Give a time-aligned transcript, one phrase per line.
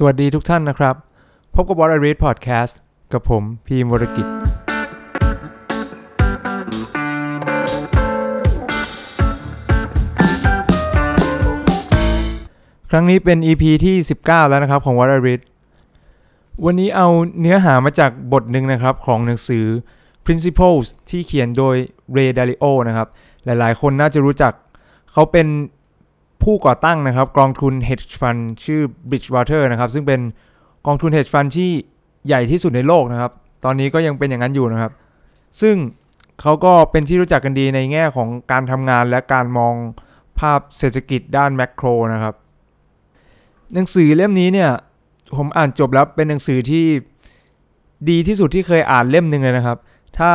[0.00, 0.94] สวัสดีทุกท่านนะครับ
[1.54, 2.74] พบกับ What I Read Podcast
[3.12, 4.26] กับผมพีมวรกิจ
[12.90, 15.40] ครั้งนี้เป็น EP ที่ 19 แล้วนะครับของ What I Read
[16.64, 17.08] วันนี้เอา
[17.40, 19.64] เนื้อหามาจากบทหนึ่งนะครับของหนังสือ
[20.26, 21.76] Principles ที่เขียนโดย
[22.16, 23.08] Ray Dalio นะครับ
[23.44, 24.52] หลายๆ คนน่าจะรู้จัก
[25.12, 25.46] เขาเป็น
[26.42, 30.20] ผู้ก่อตั้งนะครับกองทุน hedge fund ชื่อ Bridgewater นะครับซึ่งเป็น
[30.86, 31.70] กองทุน hedge fund ที่
[32.26, 33.32] ใหญ่ที่สุดในโลกนะครับ
[33.64, 34.92] ตอนนี้ก็ยังเป็นอย่างนั้นอยู่นะครับ
[35.60, 35.76] ซึ่ง
[36.40, 39.74] เขาก็เป็นที่รู้จักกันดีในแง่ของการทำงานและการมอง
[40.38, 42.34] ภาพเศรษฐกิจด้านแมกโรนะครับ
[43.74, 44.70] หนังสือเล่มนี้เนี่ย
[45.36, 46.84] ผมอ่านจบแล้วเป็นหนังสือที่
[48.10, 49.78] ดีที่สุดที่เคยอ่านเล่มหนึ่งเลยนะครับ
[50.18, 50.32] ถ้า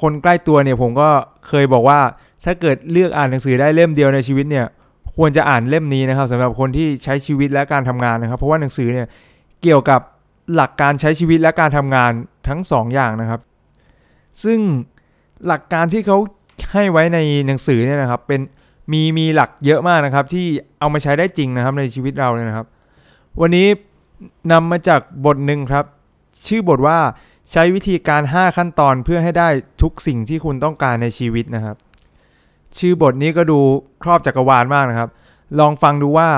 [0.00, 1.10] คนใกล้ตัวเนี่ยผมก็
[1.48, 2.00] เคยบอกว่า
[2.44, 4.66] ถ้าเกิดเลือกอ่านหนังสือได้เล่มเดียวในชีวิตเนี่ย
[5.16, 9.06] ควรจะอ่านเล่มนี้นะครับสำหรับคนที่ใช้ชีวิตและการทำงานนะครับ เพราะว่าหนังสือเนี่ย
[9.62, 10.00] เกี่ยวกับ
[10.54, 12.12] หลักการใช้ชีวิตและการทำงาน
[12.48, 13.40] ทั้งสองอย่างนะครับ
[14.44, 14.58] ซึ่ง
[15.46, 16.18] หลักการที่เขา
[16.72, 18.40] ให้ไว้ในหนังสือเนี่ยนะครับเป็น
[18.92, 20.46] มีมีหลักเยอะมากนะครับ ที่
[20.78, 22.66] เอามาใช้ได้จริงนะครับในชีวิตเราเลยนะครับ
[23.40, 23.66] วันนี้
[24.52, 25.84] นำมาจากบทหนึ่งครับ
[26.46, 26.98] ชื่อบทว่า
[27.52, 29.48] ใช้วิธีการ 5 ขั้นตอนเพื่อให้ได้
[29.82, 31.76] ทุกสิ่งที่คุณต้องการในชีวิตนะครับ
[32.78, 33.58] ชื่อบทนี้ก็ดู
[34.02, 35.08] ครอบจักรวาลมากนะครับ
[35.58, 36.28] ลองฟังดูว่า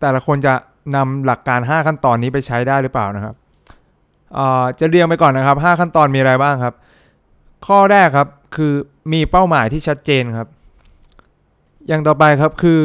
[0.00, 0.54] แต่ละคนจะ
[0.96, 3.34] นำหลักการ 5 ขั้นตอนนี้ไปใช้ได้หรือเปล่านะครับ
[4.80, 6.74] จะเรียงไปก่อนนะครับ 5 ขั้นตอนมีอะไรบ้างครับ
[7.66, 8.72] ข้อแรกครับคือ
[9.12, 10.48] มีเป้าหมายที่ชัดเจนครับ
[11.88, 12.80] อย่างต่อไปครับคือ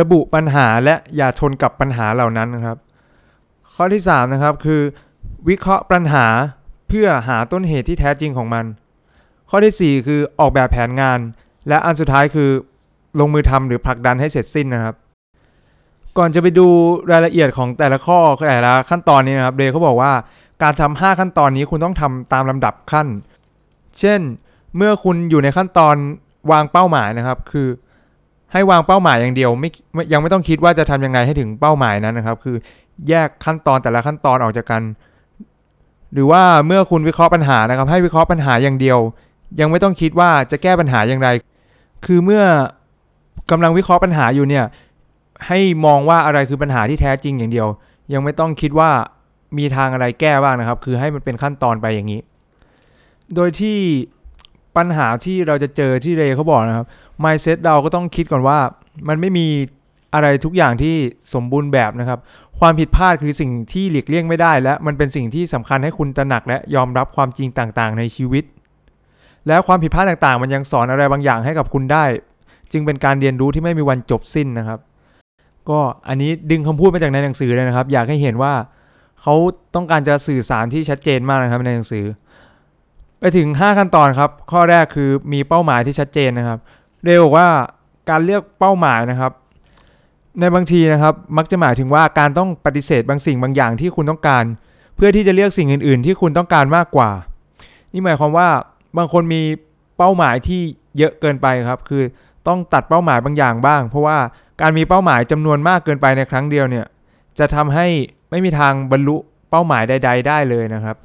[0.00, 2.76] ระบุปัญหาและอย่าทนกับปัญหาเหล่านั้นนะครับ
[3.74, 4.82] ข้อที่ 3 นะครับคือ
[5.48, 6.26] วิเคราะห์ปัญหา
[6.88, 8.64] เพื่อหาต้นเหตุที่แท้จริงของมัน
[9.50, 11.18] ข้อทีสี่4 คือออกแบบแผนงาน
[11.68, 12.50] และอันสุดท้ายคือ
[13.20, 14.94] ลงมือทำหรือผลักดันให้เสร็จสิ้นนะครับ
[16.18, 16.66] ก่อนจะไปดู
[17.12, 20.12] รายละเอียดของแต่ละข้อแต่ละขั้นตอนนี้นะครับเดย์เขาบอกว่า
[20.62, 23.06] การทำ5ขั้นตอนนี้คุณต้องทำตามลำดับขั้น
[24.00, 24.20] เช่น
[24.76, 25.96] เมื่อคุณอยู่ในขั้นตอน
[26.50, 27.68] วางเป้าหมายนะครับ คือ
[28.52, 32.56] ให้วางเป้าหมายอย่างเดียวไม่ไม่ยังไม่ต้องคิดว่าจะทำยังไงให้ถึงเป้าหมายนั้นนะครับ คือ
[33.08, 34.82] แยกขั้นตอนแต่ละขั้นตอนออกจากกัน
[36.12, 38.98] หรือว่าเมื่อคุณวิเคราะห์ปัญหานะครับ ให้วิเคราะห์ปัญหาอย่างเดียว
[39.60, 41.28] ยังไม่ต้องคิดว่าจะแก้ปัญหาอย่างไร
[42.06, 42.44] คือเมื่อ
[43.50, 44.64] กำลังวิเคราะห์ปัญหาอยู่เนี่ย
[45.46, 47.68] ให้มองว่าอะไรคือปัญหาที่แท้จริงอย่างเดียว
[48.12, 48.90] ยังไม่ต้องคิดว่า
[49.58, 52.20] มีทางอะไรแก้บ้างนะครับ คือให้มันเป็นขั้นตอนไปอย่างนี้
[53.34, 53.78] โดยที่
[54.76, 56.86] ปัญหาที่เราจะเจอที่เรเขาบอกนะครับ
[57.24, 58.58] mindset เราก็ต้องคิดก่อนว่า
[59.08, 59.46] มันไม่มี
[60.14, 60.94] อะไรทุกอย่างที่
[61.34, 62.18] สมบูรณ์แบบนะครับ
[62.58, 68.44] ความผิดพลาดคือสิ่งที่หลีกเลี่ยงไม่ได้ และมันเป็นสิ่งที่สำคัญให้คุณตระหนักและยอมรับความจริงต่างๆ ในชีวิต
[69.48, 72.04] แล้วความผิดพลาดต่างๆ มันยังสอนอะไรบางอย่างให้กับคุณได้
[72.72, 74.78] จึงเป็นการเรียนรู้ที่ไม่มีวันจบสิ้นนะครับ
[75.70, 75.78] ก็
[76.08, 78.54] อันนี้ดึงคำพูดมาจากในหนังสือเลยนะครับ อยากให้เห็นว่า
[79.22, 79.34] เขา
[79.74, 82.04] ต้องการจะสื่อสารที่ชัดเจนมากนะครับในหนังสือ
[83.20, 86.58] ไปถึง 5 ขั้นตอนครับ ข้อแรกคือมีเป้าหมายที่ชัดเจนนะครับ
[87.04, 87.48] เรียกว่า
[88.10, 89.32] การเลือกเป้าหมายนะครับ
[90.40, 94.44] ในบางทีนะครับมักจะหมายถึงว่าการต้องปฏิเสธบางสิ่งบางอย่างที่คุณต้องการ
[94.96, 97.10] เพื่อที่จะเลือกสิ่งอื่น ๆ ที่คุณต้องการมากกว่า
[97.92, 98.48] นี่หมายความว่า
[98.96, 99.42] บางคนมี
[99.98, 100.60] เป้าหมายที่
[100.98, 102.02] เยอะเกินไปครับ คือ
[102.48, 104.18] ต้องตัดเป้าหมายบางอย่างบ้าง เพราะว่า
[104.60, 106.86] การมีเป้าหมายจำนวนมากเกินไปในครั้งเดียวเนี่ย
[107.38, 107.86] จะทำให้
[108.30, 109.16] ไม่มีทางบรรลุ
[109.50, 110.96] เป้าหมายใด ๆ ได้เลยนะครับ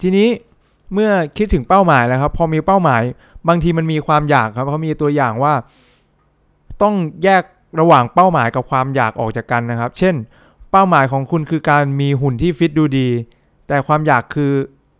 [0.00, 0.28] ทีนี้
[0.94, 3.02] เมื่อคิดถึงเป้าหมายแล้วครับ พอมีเป้าหมาย
[3.48, 5.54] บางทีมันมีความอยากครับเขามีตัวอย่างว่า
[6.82, 7.42] ต้องแยก
[7.80, 10.14] ระหว่างเป้าหมายกับความอยากออกจากกันนะครับ เช่น
[10.70, 13.08] เป้าหมายของคุณคือการมีหุ่นที่ฟิตดูดี
[13.68, 14.52] แต่ความอยากคือ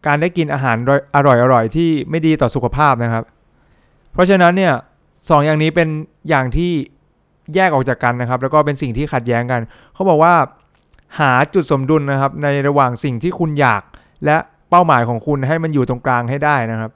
[0.06, 0.76] การได้กินอาหาร
[1.14, 3.24] อร่อยๆที่ไม่ดีต่อสุขภาพนะครับ
[4.12, 4.74] เพราะฉะนั้นเนี่ย
[5.30, 5.88] สองอย่างนี้เป็น
[6.28, 6.70] อย่างที่
[7.54, 9.60] แยกออกจากกันนะครับ แล้วก็เป็นสิ่งที่ขัดแย้งกัน
[9.94, 10.34] เขาบอกว่า
[11.20, 13.82] หาจุดสมดุลนะครับ ในระหว่างสิ่งที่คุณอยาก
[14.24, 14.36] และ
[14.70, 16.90] เป้าหมายของคุณให้มันอยู่ตรงกลางให้ได้นะครับ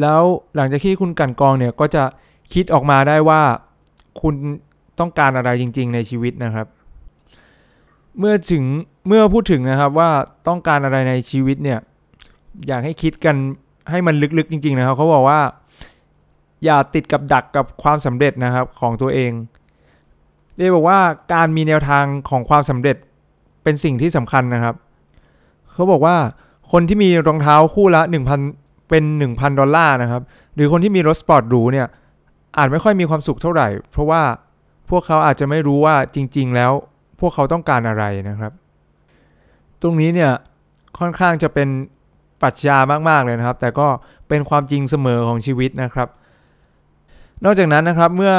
[0.00, 0.22] แล้ว
[0.56, 2.04] หลังจากที่คุณกันกองเนี่ยก็จะ
[2.54, 3.40] คิดออกมาได้ว่า
[4.20, 4.34] คุณ
[5.00, 6.66] ต้องการอะไรจริง ๆ ในชีวิตนะครับ
[8.18, 8.64] เมื่อถึง
[9.08, 10.10] เมื่อพูดถึงนะครับว่า
[10.48, 11.78] ต้องการอะไรในชีวิตเนี่ย
[12.68, 13.36] อยากให้คิดกัน
[13.90, 15.40] ให้มันลึกๆจริง ๆ นะครับเขาบอกว่า
[16.64, 19.32] อย่าติดกับดักกับความสำเร็จนะครับของตัวเอง
[20.58, 20.98] เรียกบอกว่า
[21.32, 22.96] การมีแนวทางของความสำเร็จ
[23.62, 24.74] เป็นสิ่งที่สำคัญนะครับ
[25.72, 26.16] เขาบอกว่า
[26.72, 28.02] คนที่มีรองเท้าคู่ละ
[28.46, 30.22] 1,000 เป็น 1,000 ดอลลาร์นะครับ
[30.54, 31.86] หรือคนที่มีรถสปอร์ตหรูเนี่ย
[32.58, 34.22] อาจไม่ค่อยมีความสุขเท่าไหร่ เพราะว่า
[34.90, 36.72] พวกเขาอาจจะไม่รู้ว่าจริง ๆ แล้ว
[37.20, 38.52] พวกเขาต้องการอะไรนะครับ
[39.82, 40.32] ตรงนี้เนี่ย
[40.98, 41.68] ค่อนข้างจะเป็น
[42.42, 42.76] ปรัชญา
[43.08, 43.86] มากๆเลยนะครับ แต่ก็
[44.28, 46.08] เป็นความจริงเสมอของชีวิตนะครับ
[47.44, 48.34] นอกจากนั้นนะครับเมื่อ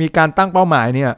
[0.00, 1.10] มีการตั้งเป้าหมายเนี่ย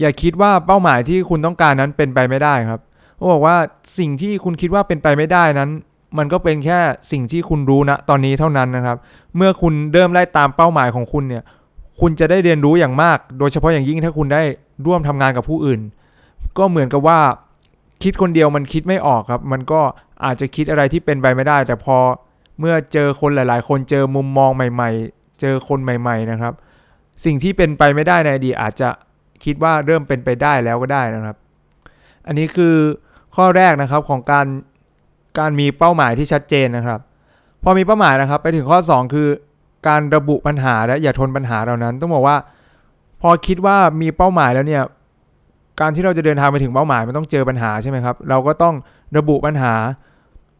[0.00, 2.80] อย่าคิดว่าเป้าหมายที่คุณต้องการนั้นเป็นไปไม่ได้ครับ
[3.16, 3.56] เขาบอกว่า
[3.98, 5.70] สิ่งที่คุณคิดว่าเป็นไปไม่ได้นั้น
[6.18, 6.78] มันก็เป็นแค่
[7.12, 8.96] สิ่งที่คุณรู้ณตอนนี้เท่านั้นนะครับ
[9.36, 11.42] เมื่อคุณเริ่มไล่ตามเป้าหมายของคุณเนี่ย
[12.00, 14.42] คุณจะได้เรียนรู้อย่างมาก โดยเฉพาะอย่างยิ่งถ้าคุณได้
[14.86, 15.80] ร่วมทำงานกับผู้อื่น
[16.58, 17.18] ก็เหมือนกับว่า
[18.02, 19.80] คิดคนเดียวมันคิดไม่ออกครับ มันก็
[20.24, 21.96] อาจจะคิดอะไรที่เป็นไปไม่ได้ แต่พอ
[22.60, 26.52] เมื่อเจอคนหลาย ๆ คนเจอมุมมองใหม่ ๆ เจอคนใหม่ ๆ นะครับ
[27.24, 28.88] สิ่งที่เป็นไปไม่ได้ในอดีตอาจจะ
[29.44, 31.36] คิดว่าเริ่มเป็นไปได้แล้วก็ได้นะครับ
[32.26, 32.74] อันนี้คือ
[33.36, 34.46] ข้อแรกนะครับของการ
[35.38, 37.00] การมีเป้าหมายที่ชัดเจนนะครับ
[37.62, 39.28] พอมีเป้าหมายนะครับ ไปถึงข้อ 2 คือ
[39.88, 42.36] การระบุปัญหาและอย่าทนปัญหาเหล่านั้น ต้องบอกว่า
[43.22, 44.82] พอคิดว่ามีเป้าหมายแล้วเนี่ย
[45.80, 48.74] การที่เราจะเดินทางไปถึงเป้าหมายมันต้องเจอปัญหาใช่ไหมครับ เราก็ต้อง
[49.16, 49.74] ระบุปัญหา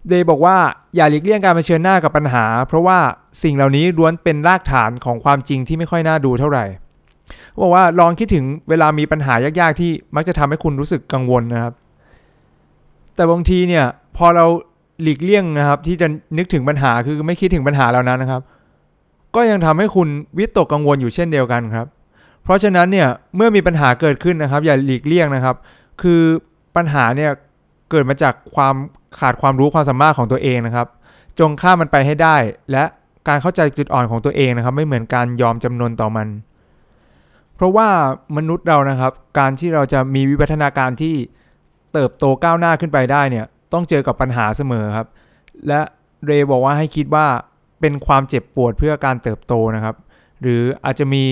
[0.08, 0.56] เดย์บอกว่า
[0.96, 2.98] อย่าหลีกเลี่ยงการเผชิญหน้ากับปัญหา เพราะว่า
[3.42, 6.64] สิ่งเหล่านี้ล้วนเป็นรากฐานของความจริงที่ไม่ค่อยน่าดูเท่าไหร่
[7.62, 11.74] บอกว่าลองคิดถึงเวลามีปัญหายากๆที่มักจะทำให้คุณรู้สึกกังวลนะครับ
[13.14, 13.84] แต่บางทีเนี่ย
[14.16, 14.46] พอเรา
[15.02, 16.06] หลีกเลี่ยงนะครับ ที่จะ
[16.38, 18.42] นึกถึงปัญหาคือไม่คิดถึงปัญหาเหล่านั้นนะครับ
[19.34, 20.08] ก็ยังทำให้คุณ
[20.38, 21.86] วิตกกังวลอยู่เช่นเดียวกันครับ
[22.44, 25.56] เพราะฉะนั้นเนี่ยเมื่อมีปัญหาเกิดขึ้นนะครับ อย่าหลีกเลี่ยงนะครับ
[26.02, 26.20] คือ
[26.76, 27.30] ปัญหาเนี่ย
[27.90, 28.74] เกิดมาจากความ
[29.18, 30.86] ขาดความรู้ความสามารถของตัวเองนะครับ
[31.38, 32.36] จงข้ามมันไปให้ได้
[32.72, 32.84] และ
[33.28, 36.28] การเข้าใจจุดอ่อนของตัวเองนะครับ ไม่เหมือนการยอมจำนนต่อมัน
[37.54, 37.88] เพราะว่า
[38.36, 41.14] มนุษย์เรานะครับ การที่เราจะมีวิวัฒนาการที่
[41.92, 45.06] เติบโตก้าวหน้าขึ้นไปได้เนี่ย ต้องเจอกับปัญหาเสมอครับ
[45.68, 45.80] และ
[46.26, 47.26] เรย์บอกว่าให้คิดว่า
[47.80, 49.96] เป็นความเจ็บปวดเพื่อการเติบโตนะครับ
[50.40, 51.22] หรืออาจจะมี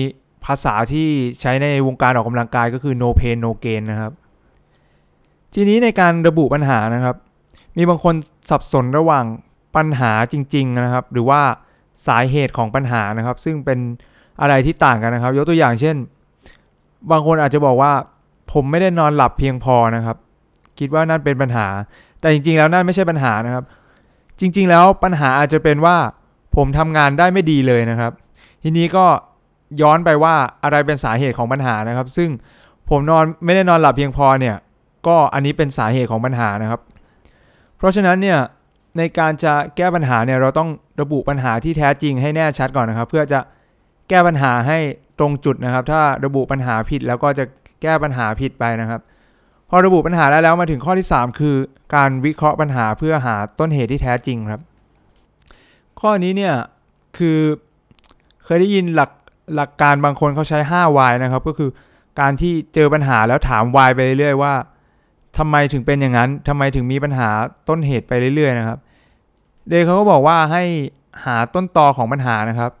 [0.45, 1.07] ภาษาที่
[1.41, 4.11] ใช้ในวงการออกกำลังกายก็คือ no pain no gain นะครับ
[5.53, 7.15] ทีนี้ในการระบุปัญหานะครับ
[7.77, 8.15] มีบางคน
[8.49, 9.25] สับสนระหว่าง
[9.75, 11.41] ปัญหาจริง ๆนะครับ หรือว่า
[12.07, 13.79] สาเหตุของปัญหานะครับ ซึ่งเป็น
[14.41, 15.95] อะไรที่ต่างกันนะครับ ยกตัวอย่างเช่น
[17.11, 17.91] บางคนอาจจะบอกว่า
[18.53, 20.17] ผมไม่ได้นอนหลับเพียงพอนะครับ
[20.79, 21.67] คิดว่านั่นเป็นปัญหา
[22.19, 23.63] แต่จริง ๆ แล้วนั่นไม่ใช่ปัญหานะครับ
[24.39, 25.95] จริง ๆ แล้วปัญหาอาจจะเป็นว่า
[26.55, 28.11] ผมทำงานได้ไม่ดีเลยนะครับ
[28.63, 29.05] ทีนี้ก็
[29.81, 32.29] ย้อนไปว่าอะไรเป็นสาเหตุของปัญหานะครับ ซึ่ง
[32.89, 34.55] ผมนอนไม่ได้นอนหลับเพียงพอเนี่ย
[35.07, 36.81] ก็อันนี้เป็นสาเหตุของปัญหานะครับ
[37.77, 38.39] เพราะฉะนั้นเนี่ย
[38.97, 40.69] ในการจะแก้ปัญหาเนี่ยเราต้อง
[41.01, 43.39] ระบุปัญหาที่แท้จริงให้แน่ชัดก่อนนะครับ เพื่อจะ
[44.09, 44.77] แก้ปัญหาให้
[45.19, 47.45] ตรงจุดนะครับ ถ้าระบุปัญหาผิดแล้วก็จะ
[47.81, 49.01] แก้ปัญหาผิดไปนะครับ
[49.69, 51.55] พอระบุปัญหาได้แล้วมาถึงข้อที่ 3 คือ
[51.95, 54.61] การวิเคราะห์ปัญหาเพื่อหาต้นเหตุที่แท้จริงครับ
[56.01, 56.53] ข้อนี้เนี่ย
[57.17, 57.39] คือ
[58.45, 59.11] เคยได้ยินหลัก
[59.55, 61.69] หลักการบางคนเขาใช้5 why นะครับ ก็คือ
[62.19, 64.53] การที่เจอปัญหาแล้วถาม why ไปเรื่อยๆว่า
[65.37, 67.29] ทำไมถึงเป็นอย่างนั้นทำไมถึงมีปัญหา
[67.69, 68.77] ต้นเหตุไปเรื่อยๆนะครับ
[69.67, 70.63] เดย์เขาก็บอกว่าให้
[71.25, 72.71] หาต้นตอของปัญหานะครับ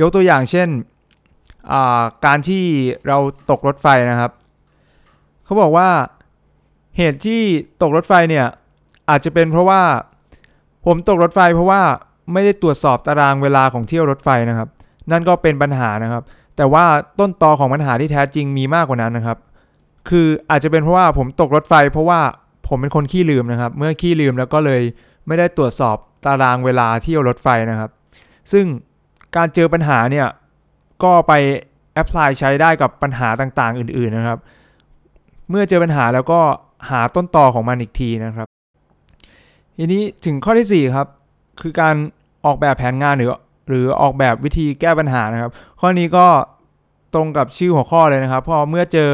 [0.00, 0.68] ยกตัวอย่างเช่น
[2.24, 2.64] การที่
[3.06, 3.18] เรา
[3.50, 4.30] ตกรถไฟนะครับ
[5.44, 5.88] เขาบอกว่า
[6.96, 7.42] เหตุที่
[7.82, 8.46] ตกรถไฟเนี่ย
[9.10, 9.82] อาจจะเป็นเพราะว่า
[10.86, 11.82] ผมตกรถไฟเพราะว่า
[12.32, 14.68] ไม่ได้ตรวจสอบตารางเวลาของเที่ยวรถไฟนะครับ
[15.10, 16.22] นั่นก็เป็นปัญหานะครับ
[16.56, 16.84] แต่ว่า
[17.18, 19.38] ต้นตอของปัญหาที่แท้จริงมีมากกว่านั้นนะครับ
[20.08, 22.20] คืออาจจะเป็นเพราะว่าผมตกรถไฟ เพราะว่า
[22.68, 24.82] ผมเป็นคนขี้ลืมนะครับ เมื่อขี้ลืมแล้วก็เลย
[25.26, 27.90] ไม่ได้ตรวจสอบตารางเวลาเที่ยวรถไฟนะครับ
[28.52, 28.64] ซึ่ง
[29.36, 30.26] การเจอปัญหาเนี่ย
[31.02, 31.32] ก็ไป
[31.94, 34.38] แอพพลายใช้ได้กับปัญหาต่างๆ อื่นๆนะครับ
[35.50, 36.40] เมื่อเจอปัญหาแล้วก็
[36.90, 38.46] หาต้นตอของมันอีกทีนะครับ
[39.76, 41.06] ทีนี้ถึงข้อที่ 4 ครับ
[41.60, 41.94] คือการ
[42.46, 43.30] ออกแบบแผนงานหรือ
[43.68, 46.26] หรือออกแบบวิธีแก้ปัญหานะครับ ข้อนี้ก็
[47.14, 49.10] ตรงกับชื่อหัวข้อเลยนะครับ พอเมื่อเจอ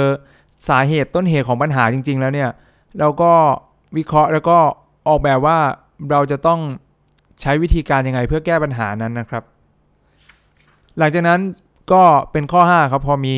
[0.68, 2.50] สาเหตุต้นเหตุของปัญหาจริง ๆ แล้วเนี่ย
[2.98, 3.32] เราก็
[3.96, 4.58] วิเคราะห์แล้วก็
[5.08, 5.58] ออกแบบว่า
[6.10, 6.60] เราจะต้อง
[7.40, 9.42] ใช้วิธีการยังไงเพื่อแก้ปัญหานั้นนะครับ
[10.98, 11.40] หลังจากนั้น
[11.92, 13.36] ก็เป็นข้อ 5 ครับพอมี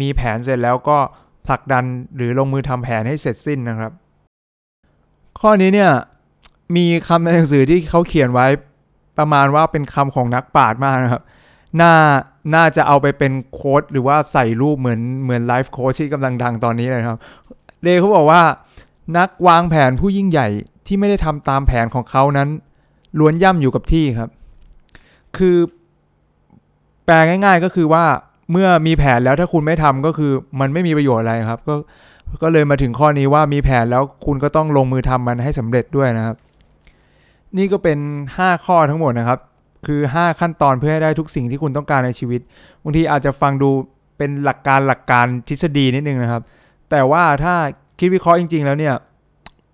[0.00, 0.98] มีแผนเสร็จแล้วก็
[1.46, 1.84] ผลักดัน
[2.16, 3.92] หรือลงมือทำแผนให้เสร็จสิ้นนะครับ
[5.40, 5.92] ข้อนี้เนี่ย
[6.76, 8.46] มีคำในหนังสือที่เขาเขียนไว้
[9.18, 11.22] ประมาณว่าเป็นคำของนักปราชญ์มากนะครับ
[11.76, 11.92] หน่า
[12.54, 17.18] น่าจะเอาไปเป็นโค้ดหรือว่าใส่รูปเหมือนเหมือนไลฟ์โค้ชที่กำลังดังตอนนี้เลยครับ
[17.82, 18.42] เดเขาบอกว่า
[19.18, 20.48] นักวางแผนผู้ยิ่งใหญ่
[20.86, 22.48] ที่ไม่ได้ทำตามแผนของเขานั้น
[23.18, 24.30] ล้วนย่ำอยู่กับที่ครับ
[25.36, 25.56] คือ
[27.04, 28.04] แปลง่าย ๆก็คือว่า
[28.50, 31.74] เมื่อมีแผนแล้วถ้าคุณไม่ทำก็คือมันไม่มีประโยชน์อะไรครับ ก็
[32.42, 36.36] ก็เลยมาถึงข้อนี้ว่ามีแผนแล้วคุณก็ต้องลงมือทำมันให้สำเร็จด้วยนะครับ
[37.56, 37.98] นี่ก็เป็น
[38.36, 39.38] 5 ข้อทั้งหมดนะครับ
[39.86, 42.40] คือ 5 ขั้นตอนเพื่อให้ได้ทุกสิ่งที่คุณต้องการในชีวิต
[42.82, 43.70] บางทีอาจจะฟังดู
[44.18, 46.42] เป็นหลักการหลักการทฤษฎีนิดนึงนะครับ
[46.90, 47.54] แต่ว่าถ้า
[47.98, 48.94] คิดวิเคราะห์จริง ๆ แล้วเนี่ย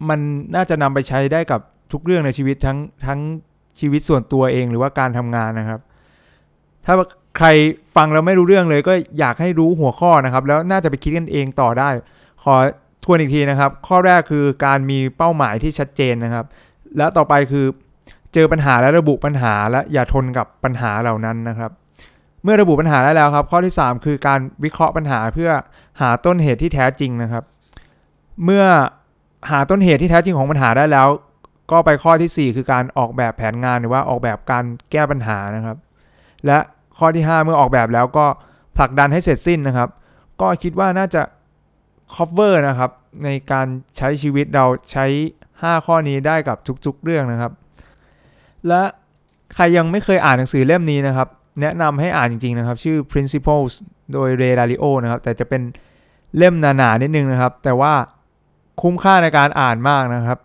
[0.09, 0.21] มัน
[0.55, 1.61] น่าจะนำไปใช้ได้กับ
[1.93, 3.21] ทุกเรื่องในชีวิตทั้งทั้ง
[3.81, 5.81] ชีวิตส่วนตัวเองหรือว่าการทำงานนะครับ
[6.87, 6.95] ถ้า
[7.39, 7.49] ใคร
[7.97, 11.89] ฟังแล้วไม่รู้เรื่องเลย ก็อยากให้รู้หัวข้อนะครับ แล้วน่าจะไปคิดกันเองต่อได้
[12.43, 12.55] ขอ
[13.05, 16.45] ทวนอีกทีนะครับ ข้อแรกคือการมีเป้าหมายที่ชัดเจนนะครับ
[16.97, 17.67] และต่อไปคือ
[18.37, 21.71] เจอปัญหาและระบุปัญหาและอย่าทนกับปัญหาเหล่านั้นนะครับ
[22.43, 25.51] เมื่อระบุปัญหาได้แล้วครับ ข้อที่ 3 คือการวิเคราะห์ปัญหาเพื่อ
[26.01, 27.45] หาต้นเหตุที่แท้จริงนะครับ
[28.45, 28.65] เมื่อ
[29.51, 31.09] หาต้นเหตุที่แท้จริงของปัญหาได้แล้ว
[31.71, 35.77] ก็ไปข้อทีสี่4 คือการออกแบบแผนงานหรือว่าออกแบบการแก้ปัญหานะครับ
[36.47, 36.59] และ
[36.99, 38.27] ข้อที่ 5 เมื่อออกแบบแล้วก็
[38.79, 39.89] ผลักดันให้เสร็จสิ้นนะครับ
[40.41, 41.23] ก็คิดว่าน่าจะ
[42.15, 42.91] cover นะครับ
[43.25, 43.67] ในการ
[43.97, 45.07] ใช้ชีวิตเราใช้
[45.47, 47.53] 5 ข้อนี้ได้กับทุกๆ เรื่องนะครับ
[48.69, 48.83] และ
[49.55, 51.29] ใครยังไม่เคยอ่านหนังสือเล่มนี้นะครับ
[51.61, 53.73] แนะนำให้อ่านจริงๆนะครับ ชื่อ Principles
[54.13, 55.63] โดยเรดาริโอนะครับ แต่จะเป็น
[56.37, 57.93] เล่มหนาๆนิดนึงนะครับ แต่ว่า
[58.83, 60.39] คุ้มค่าในการอ่านมากนะครับ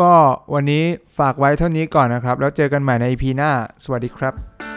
[0.00, 0.12] ก็
[0.54, 0.82] วันนี้
[1.18, 3.50] ฝากไว้เท่านี้ก่อนนะครับ แล้วเจอกันใหม่ใน EP หน้า
[3.84, 4.69] สวัสดีครับ